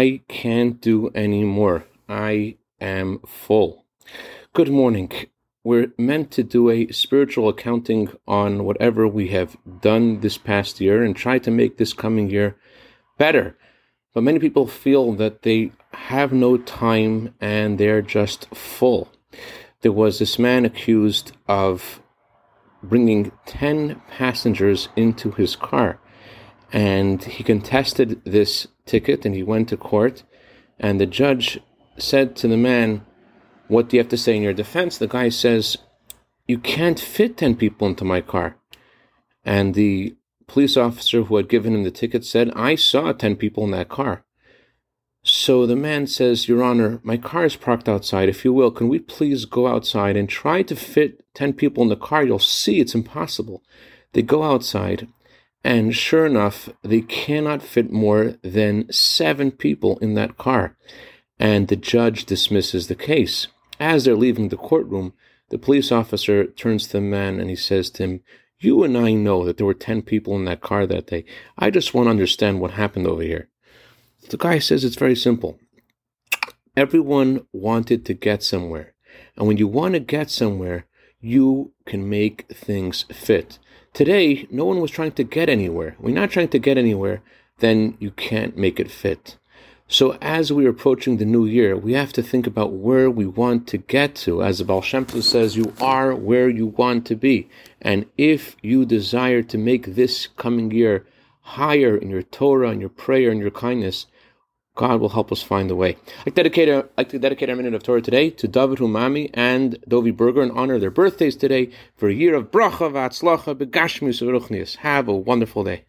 [0.00, 1.84] I can't do any more.
[2.08, 3.84] I am full.
[4.54, 5.12] Good morning.
[5.62, 11.04] We're meant to do a spiritual accounting on whatever we have done this past year
[11.04, 12.56] and try to make this coming year
[13.18, 13.58] better.
[14.14, 19.12] But many people feel that they have no time and they're just full.
[19.82, 22.00] There was this man accused of
[22.82, 26.00] bringing 10 passengers into his car.
[26.72, 30.22] And he contested this ticket and he went to court.
[30.78, 31.58] And the judge
[31.98, 33.04] said to the man,
[33.68, 34.98] What do you have to say in your defense?
[34.98, 35.78] The guy says,
[36.46, 38.56] You can't fit 10 people into my car.
[39.44, 43.64] And the police officer who had given him the ticket said, I saw 10 people
[43.64, 44.24] in that car.
[45.22, 48.28] So the man says, Your Honor, my car is parked outside.
[48.28, 51.90] If you will, can we please go outside and try to fit 10 people in
[51.90, 52.24] the car?
[52.24, 53.62] You'll see it's impossible.
[54.12, 55.08] They go outside,
[55.62, 60.76] and sure enough, they cannot fit more than seven people in that car.
[61.38, 63.46] And the judge dismisses the case.
[63.78, 65.12] As they're leaving the courtroom,
[65.50, 68.20] the police officer turns to the man and he says to him,
[68.58, 71.24] you and I know that there were 10 people in that car that day.
[71.56, 73.48] I just want to understand what happened over here.
[74.28, 75.58] The guy says it's very simple.
[76.76, 78.94] Everyone wanted to get somewhere.
[79.36, 80.86] And when you want to get somewhere,
[81.20, 83.58] you can make things fit.
[83.92, 85.96] Today, no one was trying to get anywhere.
[86.00, 87.20] You're not trying to get anywhere,
[87.58, 89.36] then you can't make it fit.
[89.88, 93.66] So as we're approaching the new year, we have to think about where we want
[93.68, 94.40] to get to.
[94.40, 97.48] As the Baal Shem Tov says, you are where you want to be.
[97.82, 101.04] And if you desire to make this coming year
[101.40, 104.06] higher in your Torah and your prayer and your kindness,
[104.74, 105.96] God will help us find the way.
[106.26, 109.30] I'd dedicate a, I'd like to dedicate our minute of Torah today to David Humami
[109.34, 113.54] and Dovi Berger in honor of their birthdays today for a year of bracha v'atzlacha
[113.56, 114.76] begashmius v'ruchnius.
[114.76, 115.84] Have a wonderful day.